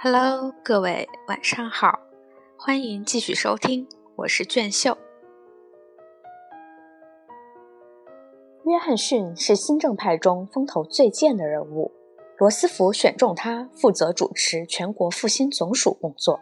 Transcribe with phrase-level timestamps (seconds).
[0.00, 1.98] Hello，各位晚上好，
[2.56, 4.96] 欢迎继续收听，我是卷秀。
[8.64, 11.90] 约翰逊是新政派中风头最健的人物，
[12.36, 16.38] 罗斯福选中他负责主持全国复兴总署工作。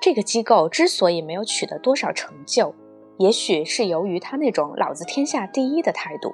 [0.00, 2.72] 这个机构之所以没有取得多少成就，
[3.18, 6.32] 也许是由于他那种“老子天下第一”的态度。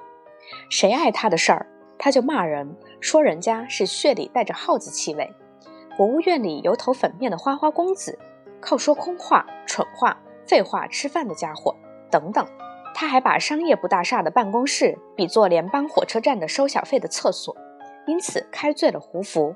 [0.69, 1.65] 谁爱他的事儿，
[1.97, 5.27] 他就骂人，说人家是血里带着耗子气味。
[5.95, 8.17] 国务院里油头粉面的花花公子，
[8.59, 11.75] 靠说空话、蠢话、废话吃饭的家伙
[12.09, 12.45] 等等。
[12.95, 17.55] 他还把商业部大厦的办公室比作联邦火车站的收小费的厕所，
[18.07, 19.55] 因此开罪了胡佛。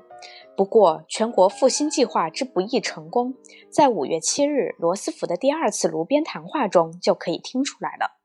[0.56, 3.34] 不过，全国复兴计划之不易成功，
[3.70, 8.16] 在五月七日罗斯福的第二次炉边谈话中就可以听出来了。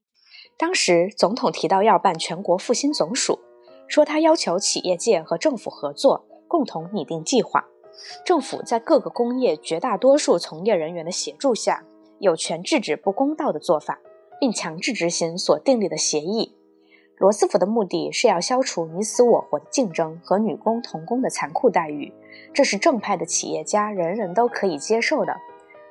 [0.57, 3.39] 当时总统提到要办全国复兴总署，
[3.87, 7.65] 说他要求企业界和政府合作，共同拟定计划。
[8.25, 11.83] 政府在各个工业绝大多数从业人员的协助下，
[12.19, 13.99] 有权制止不公道的做法，
[14.39, 16.55] 并强制执行所订立的协议。
[17.17, 22.11] 罗斯福的目的是要消除你死我活的竞争和女工童工的残酷待遇，
[22.53, 25.37] 这是正派的企业家人人都可以接受的。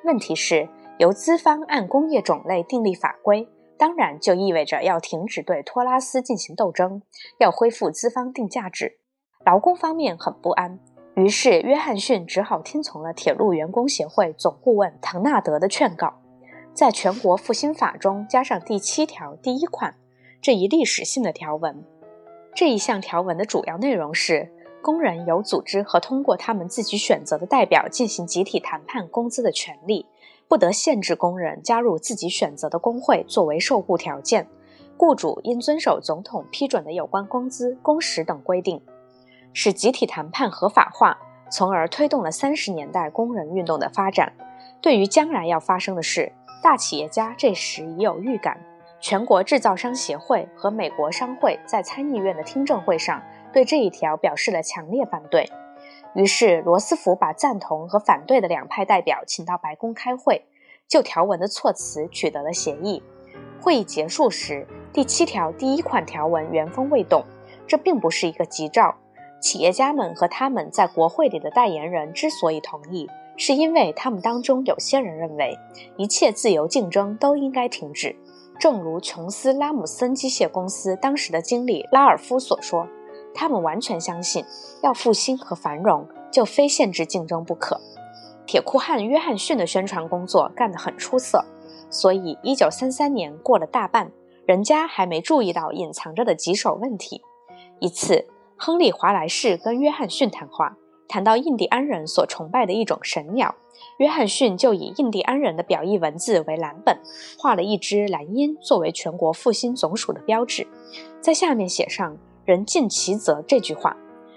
[0.05, 0.69] 问题是，
[0.99, 7.03] 由资方按工业种类订立法规，当然就意味着要停止对托拉斯进行斗争，
[7.39, 8.99] 要恢复资方定价制。
[9.47, 10.81] 劳工方面很不安。
[11.15, 16.15] 于是，约翰逊只好听从了铁路员工协会总顾问唐纳德的劝告，
[16.73, 19.95] 在全国复兴法中加上第七条第一款
[20.41, 21.85] 这一历史性的条文。
[22.55, 30.07] 这一项条文的主要内容是：工人有组织和通过他们自己选择的代表进行集体谈判工资的权利，
[30.49, 34.49] 不得限制工人加入自己选择的工会作为受雇条件。
[34.97, 38.81] 雇主应遵守总统批准的有关工资、工时等规定。
[39.53, 41.19] 使集体谈判合法化，
[41.51, 44.33] 从而推动了三十年代工人运动的发展。
[44.81, 48.59] 对于将来要发生的事，大企业家这时已有预感。
[49.01, 53.21] 全国制造商协会和美国商会在参议院的听证会上
[53.53, 55.51] 对这一条表示了强烈反对。
[56.15, 60.45] 于是，罗斯福把赞同和反对的两派代表请到白宫开会，
[60.87, 63.03] 就条文的措辞取得了协议。
[63.61, 67.25] 会议结束时，第七条第一款条文原封未动。
[67.67, 68.95] 这并不是一个急兆。
[69.43, 75.59] 企业家们和他们在国会里的代言人之所以同意，是因为他们当中有些人认为
[75.97, 78.15] 一切自由竞争都应该停止。
[78.61, 82.87] 正如琼斯拉姆森机械公司当时的经理拉尔夫所说，
[83.35, 84.45] 他们完全相信，
[84.81, 87.81] 要复兴和繁荣，就非限制竞争不可。
[88.47, 91.45] 铁库汉约翰逊的宣传工作干得很出色，
[91.91, 94.13] 所以1933年过了大半，
[94.47, 97.23] 人家还没注意到隐藏着的棘手问题。
[97.81, 98.29] 一次。
[98.65, 100.77] 亨利·华莱士跟约翰逊谈话，
[101.09, 103.57] 谈到印第安人所崇拜的一种神鸟，
[103.99, 106.97] 约翰逊就以印第安人的表意文字为蓝本，
[107.37, 110.65] 画了一只蓝鹰作为全国复兴总署的标志，
[111.21, 113.97] 在下面写上“人尽其责”这句话。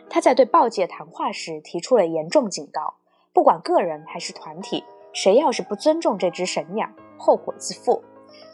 [0.10, 2.96] 他在对报界谈话时提出了严重警告：
[3.32, 8.04] 不管个人还是团体，谁要是不尊重这只神鸟，后果自负。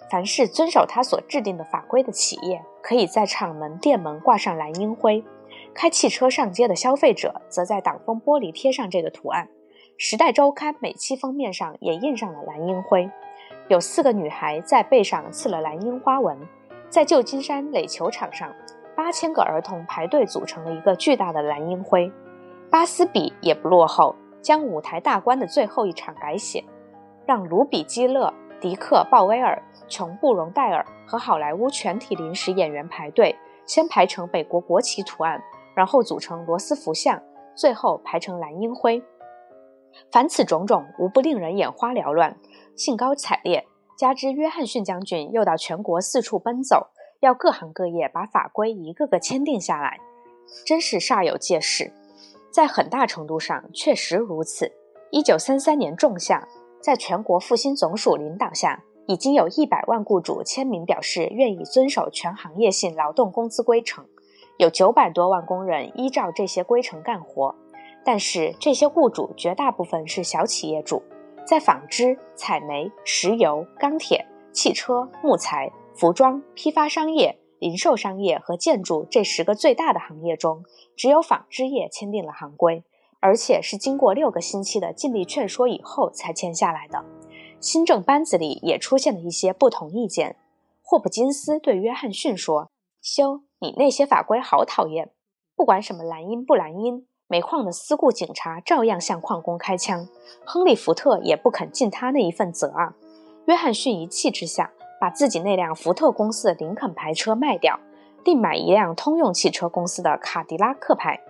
[0.09, 5.23] 凡是遵守他所制定的法规的企业，可以在厂门、店门挂上蓝鹰徽。
[5.73, 9.47] 开汽车上街的消费者，则在挡风玻璃贴上这个图案。
[9.97, 13.09] 《时代周刊》每期封面上也印上了蓝鹰徽。
[13.67, 16.37] 有四个女孩在背上刺了蓝鹰花纹。
[16.89, 18.53] 在旧金山垒球场上，
[18.95, 22.11] 八千个儿童排队组成了一个巨大的蓝鹰徽。
[22.69, 26.63] 巴斯比也不落后，将舞台大观的最后一场改写，
[27.25, 33.33] 让卢比基勒、迪克鲍威尔、琼布荣戴尔和好莱坞全体临时演员排队，
[33.65, 35.41] 先排成美国国旗图案。
[35.75, 37.21] 然后组成罗斯福像，
[37.55, 39.03] 最后排成蓝鹰徽。
[40.11, 42.37] 凡此种种，无不令人眼花缭乱、
[42.75, 43.65] 兴高采烈。
[43.97, 46.87] 加之约翰逊将军又到全国四处奔走，
[47.19, 49.99] 要各行各业把法规一个个签订下来，
[50.65, 51.93] 真是煞有介事。
[52.49, 54.71] 在很大程度上确实如此。
[55.11, 56.47] 一九三三年仲夏，
[56.81, 64.05] 在全国复兴总署领导下，已经有一百万雇主签名表示愿意遵守全行业性劳动工资规程。
[64.61, 67.55] 有九百多万工人依照这些规程干活，
[68.05, 71.01] 但是这些雇主绝大部分是小企业主，
[71.47, 74.23] 在纺织、采煤、石油、钢铁、
[74.53, 80.63] 汽车、木材、服装、批发商业、零售商业和建筑这十个最大的行业中，
[80.95, 82.83] 只有纺织业签订了行规，
[83.19, 87.03] 而且是经过六个星期的尽力劝说以后才签下来的。
[87.59, 90.35] 新政班子里也出现了一些不同意见。
[90.83, 92.69] 霍普金斯对约翰逊说
[93.01, 95.11] ：“修。”你那些法规好讨厌，
[95.55, 100.07] 不管什么蓝音不蓝音，煤矿的私雇警察照样向矿工开枪，
[100.43, 102.95] 亨利·福特也不肯尽他那一份责啊。
[103.45, 107.79] 约翰逊一气之下，把自己那辆福特公司的林肯牌车卖掉，
[108.25, 111.21] 另买一辆通用汽车公司的卡迪拉克牌。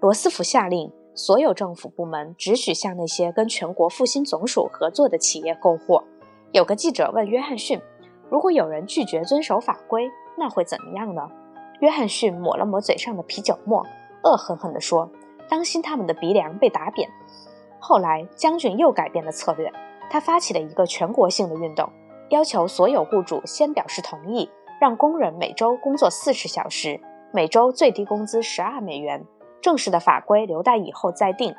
[0.00, 6.02] 罗斯福下令，所有政府部门只许向那些跟全国复兴总署合作的企业购货。
[6.50, 7.80] 有个记者问约翰逊
[8.28, 11.30] ：“如果有人拒绝遵守法规，那会怎么样呢？”
[11.80, 13.86] 约翰逊抹了抹嘴上的啤酒沫，
[14.22, 15.10] 恶狠狠地说
[15.48, 17.08] ：“当心他们的鼻梁被打扁。”
[17.78, 19.72] 后来，将军又改变了策略，
[20.10, 21.88] 他发起了一个全国性的运动，
[22.30, 24.50] 要求所有雇主先表示同意，
[24.80, 27.00] 让工人每周工作四十小时，
[27.32, 29.24] 每周最低工资十二美元。
[29.60, 31.54] 正式的法规留待以后再定。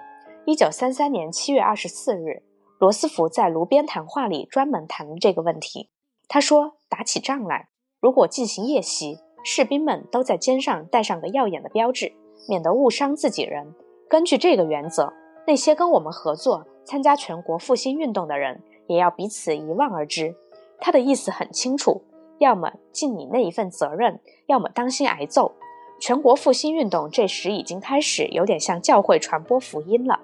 [0.46, 2.44] 一九三三年七月二十四日。
[2.80, 5.90] 罗斯福在炉边谈话里专门谈了这个问题。
[6.28, 9.18] 他说：“打起仗来，如果进行夜袭，
[9.50, 12.12] 士兵们都在肩上带上个耀眼的标志，
[12.50, 13.74] 免得误伤自己人。
[14.10, 15.14] 根据这个原则，
[15.48, 20.36] 那些跟我们合作、参加全国复兴运动的人，也要彼此一望而知。”
[20.82, 22.04] 他的意思很清楚：
[22.40, 25.54] 要么尽你那一份责任，要么当心挨揍。
[26.02, 30.20] 全国复兴运动这时已经开始，有点像教会传播福音了。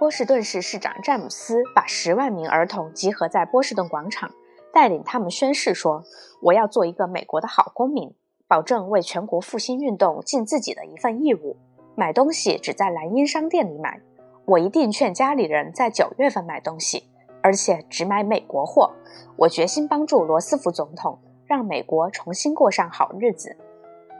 [0.00, 4.28] 波士顿市市长詹姆斯把十万名儿童集合在波士顿广场，
[4.72, 6.02] 带领他们宣誓说
[6.42, 8.12] ：“我要做一个美国的好公民，
[8.48, 11.56] 保证为全国复兴运动尽自己的一份义务。
[11.94, 14.00] 买东西只在蓝茵商店里买。
[14.44, 17.04] 我一定劝家里人在九月份买东西，
[17.42, 18.92] 而且只买美国货。
[19.36, 23.56] 我决心帮助罗斯福总统，让美国重新过上好日子。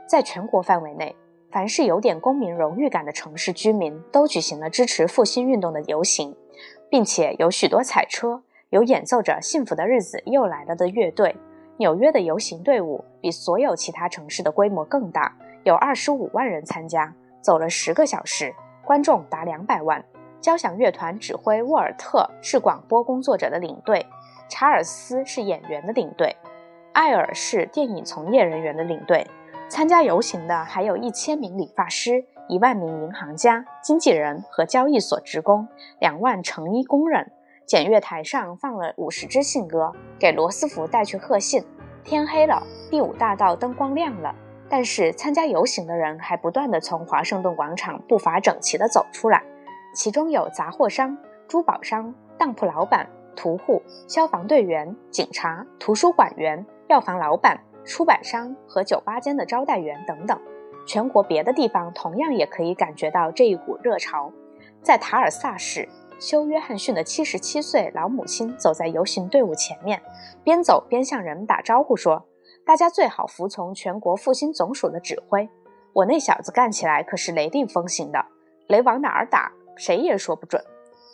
[0.09, 1.15] 在全国范围内。”
[1.49, 6.37] 凡是有点公民荣誉感的城市居民都举行了支持复兴运动的游行，
[6.91, 11.35] 并且有许多彩车，有演奏着《幸福的日子又来了》的乐队。
[11.79, 20.03] 纽约的游行队伍比所有其他城市的规模更大，有二十五万人参加，走了十个小时，观众达两百万。
[20.41, 24.07] 交响乐团指挥沃尔特是广播工作者的领队，
[24.49, 26.35] 查尔斯是演员的领队，
[26.93, 29.27] 艾尔是电影从业人员的领队。
[29.69, 35.67] 参加游行的还有一千名理发师、一万名银行家、经纪人和交易所职工、
[35.99, 37.33] 两万成衣工人。
[37.67, 41.65] 检阅台上放了五十只信鸽，给罗斯福带去贺信。
[42.05, 44.33] 天黑了，第五大道灯光亮了，
[44.69, 49.43] 但是参加游行的人还不断地从华盛顿广场步伐整齐地走出来，
[49.95, 51.19] 其中有杂货商、
[51.49, 57.61] 珠宝商、当铺老板、屠户、消防队员、警察、图书馆员、药房老板。
[57.89, 60.37] 出版商和酒吧间的招待员等等，
[60.89, 64.33] 全国别的地方同样也可以感觉到这一股热潮。
[64.83, 70.01] 在塔尔萨市，休·约翰逊的七十七岁老母亲走在游行队伍前面，
[70.43, 72.27] 边走边向人们打招呼说
[72.65, 75.49] ：“大家最好服从全国复兴总署的指挥。
[75.93, 78.25] 我那小子干起来可是雷厉风行的，
[78.67, 80.63] 雷往哪儿打，谁也说不准。”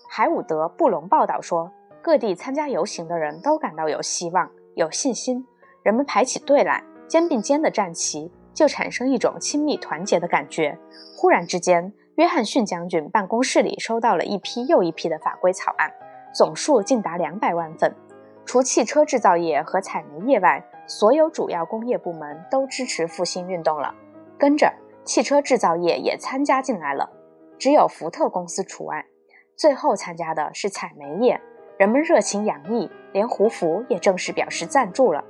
[0.09, 5.45] 海伍德·布隆报道说，各地参加游行的人都感到有希望、有信心。
[5.83, 10.79] 人们排起队来，肩并肩地站齐，就产生一种亲密团结的感觉。
[11.17, 15.91] 忽然之间，约翰逊将军办公室里收到了一批又一批的法规草案，
[16.35, 17.95] 总数竟达两百万份。
[18.45, 23.95] 除汽车制造业和采煤业外，所有主要工业部门都支持复兴运动了。
[24.39, 24.71] 跟着，
[25.05, 27.09] 汽车制造业也参加进来了，
[27.59, 29.07] 只有福特公司除外。
[29.57, 31.41] 最后参加的是采煤业，
[31.79, 35.25] 人们热情洋溢，连胡佛也正式表示赞助了。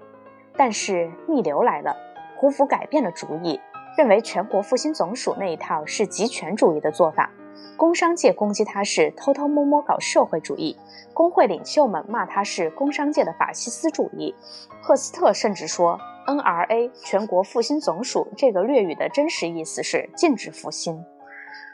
[0.57, 1.95] 但是逆流来了，
[2.37, 3.61] 胡佛改变了主意，
[3.97, 7.31] 认为全国复兴总署那一套是极权主义的做法。
[7.77, 10.77] 工商界攻击他是偷偷摸摸搞社会主义，
[11.13, 14.35] 工会领袖们骂他是工商界的法西斯主义。
[14.81, 21.05] 赫斯特甚至说，NRA 全国复兴总署这个略语的真实意思是禁止复兴。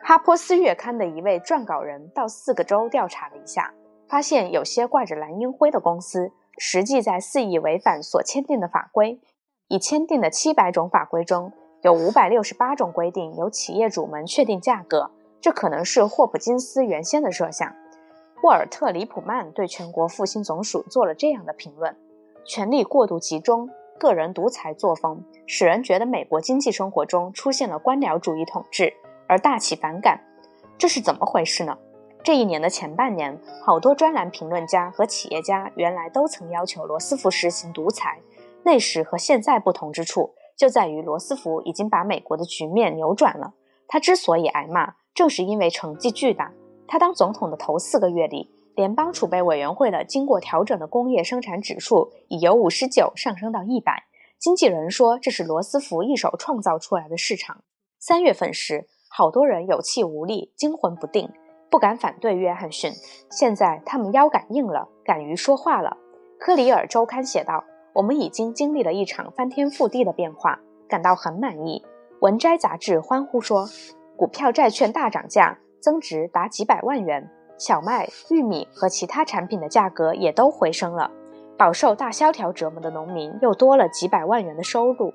[0.02, 3.74] 哈珀斯月刊的一位撰稿人到四个州调查了一下，
[4.08, 6.32] 发现有些挂着蓝鹰徽的公司。
[6.60, 9.20] 实际在肆意违反所签订的法规，
[9.68, 17.72] 已签订的七百种法规中有五百六十八种规定由企业主们确定价格，这可能是霍普金斯原先的设想。
[18.42, 21.96] 沃尔特·里普曼对全国复兴总署做了这样的评论：
[22.44, 28.92] 权力过度集中，个人独裁作风，使人觉得美国经济生活中出现了官僚主义统治，
[29.28, 30.20] 而大起反感。
[30.76, 31.78] 这是怎么回事呢？
[32.24, 38.18] 这一年的前半年，好多专栏评论家和企业家原来都曾要求罗斯福实行独裁。
[38.64, 43.54] 那时和现在不同之处，就在于罗斯福已经把美国的局面扭转了。
[43.86, 46.52] 他之所以挨骂，正是因为成绩巨大。
[46.86, 54.04] 他当总统的头四个月里，联邦储备委员会的经过调整的工业生产指数已由五十九上升到一百。
[54.38, 57.62] 经纪人说，这是罗斯福一手创造出来的市场。
[57.98, 61.30] 三月份时，好多人有气无力，惊魂不定，
[61.70, 62.92] 不敢反对约翰逊。
[63.30, 65.96] 现在他们腰杆硬了，敢于说话了。
[66.38, 67.64] 科里尔周刊写道
[67.98, 71.84] ：“我们已经经历了一场翻天覆地的变化，感到很满意。”
[72.22, 73.66] 文摘杂志欢呼说
[74.16, 77.28] ：“股票、债券大涨价，增值达几百万元。
[77.58, 81.10] 小麦、玉米和其他产品的价格也都回升了。
[81.56, 85.12] 饱受大萧条折磨的农民又多了几百万元的收入。”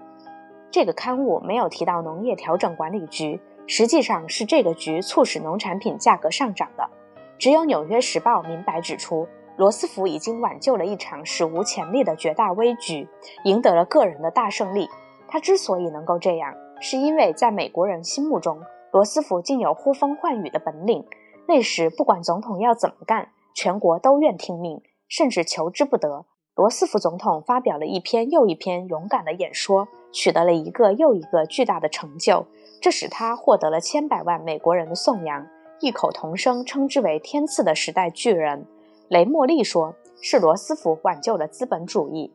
[0.69, 6.89] 这个刊物没有提到农业调整管理局，实际上是这个局促使农产品价格上涨的。
[7.37, 9.25] 只有《纽约时报》明白指出。
[9.55, 13.07] 罗斯福已经挽救了一场史无前例的绝大危局，
[13.43, 14.89] 赢得了个人的大胜利。
[15.27, 18.59] 他之所以能够这样，是因为在美国人心目中，
[18.91, 21.05] 罗斯福竟有呼风唤雨的本领。
[21.47, 26.25] 那时，不管总统要怎么干，全国都愿听命，甚至求之不得。
[26.55, 32.45] 罗斯福总统发表了一篇又一篇勇敢的演说，取得了一个又一个巨大的成就，
[32.81, 35.47] 这使他获得了千百万美国人的颂扬，
[35.79, 38.67] 异口同声称之为“天赐的时代巨人”。
[39.13, 42.33] 雷莫利说：“是罗斯福挽救了资本主义。”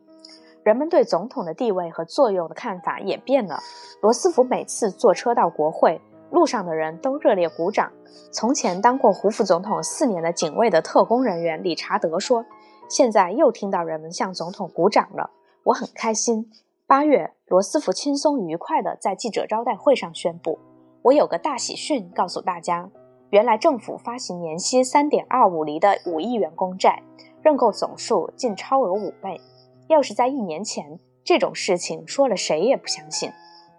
[0.63, 3.59] 人们对总统的地位和作用的看法也变了。
[4.01, 5.99] 罗斯福每次坐车到国会，
[6.31, 7.91] 路上的人都热烈鼓掌。
[8.31, 12.45] 从前当过胡副总统四年的警卫的特工人员理查德说
[12.87, 15.31] ：“现在又听到人们向总统鼓掌了，
[15.65, 16.49] 我很开心。”
[16.87, 20.57] 八月，罗斯福轻松愉快地在记者招待会上宣布
[21.03, 22.89] ：“我有个大喜讯告诉大家。”
[23.31, 27.03] 原来政府发行年息三点二五厘的五亿元公债，
[27.43, 29.39] 认购总数竟超额五倍。
[29.87, 33.31] 要是在一年前，这种事情说了谁也不相信。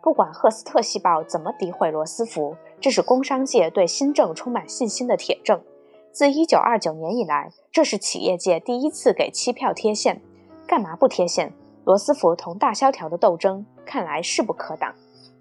[0.03, 5.61] 不管赫斯特细报怎么诋毁罗斯福，这是工商界对新政充满信心的铁证。
[6.13, 10.23] 自一九二九年以来，这是企业界第一次给期票贴现。
[10.67, 11.53] 干嘛不贴现？
[11.85, 14.95] 罗斯福同大萧条的斗争看来势不可挡。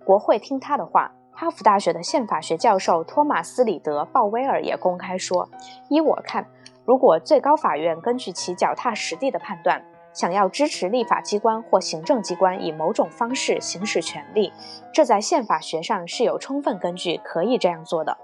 [0.03, 1.13] 国会听他的话。
[1.39, 5.47] 哈佛大学的宪法学教授托马斯·里德·鲍威尔也公开说
[5.87, 6.45] ：“依我看，
[6.83, 9.81] 如果最高法院根据其脚踏实地的判断，
[10.13, 14.51] 想要支持立法机关或行政机关以某种方式行使权力，
[14.93, 18.17] 这在宪法学上是有充分根据可以这样做的。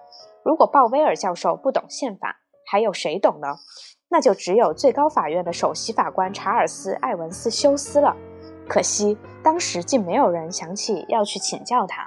[0.43, 2.36] 如果鲍威尔教授不懂宪法，
[2.69, 3.48] 还有谁懂呢？
[4.10, 8.13] 那就只有最高法院的首席法官查尔斯·艾文斯修斯了。
[8.67, 12.05] 可惜当时竟没有人想起要去请教他。”